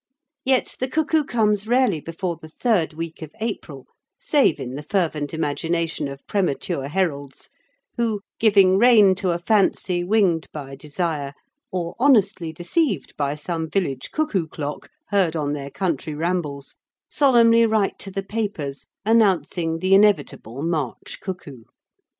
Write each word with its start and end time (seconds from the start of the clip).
Yet 0.43 0.77
the 0.79 0.87
cuckoo 0.87 1.23
comes 1.23 1.67
rarely 1.67 1.99
before 2.01 2.35
the 2.35 2.47
third 2.49 2.93
week 2.93 3.21
of 3.21 3.31
April, 3.39 3.85
save 4.17 4.59
in 4.59 4.73
the 4.73 4.81
fervent 4.81 5.31
imagination 5.31 6.07
of 6.07 6.25
premature 6.25 6.87
heralds, 6.87 7.51
who, 7.97 8.21
giving 8.39 8.79
rein 8.79 9.13
to 9.13 9.29
a 9.29 9.37
fancy 9.37 10.03
winged 10.03 10.47
by 10.51 10.75
desire, 10.75 11.35
or 11.71 11.93
honestly 11.99 12.51
deceived 12.51 13.15
by 13.15 13.35
some 13.35 13.69
village 13.69 14.09
cuckoo 14.09 14.47
clock 14.47 14.89
heard 15.09 15.35
on 15.35 15.53
their 15.53 15.69
country 15.69 16.15
rambles, 16.15 16.77
solemnly 17.07 17.67
write 17.67 17.99
to 17.99 18.09
the 18.09 18.23
papers 18.23 18.87
announcing 19.05 19.77
the 19.77 19.93
inevitable 19.93 20.63
March 20.63 21.19
cuckoo. 21.21 21.65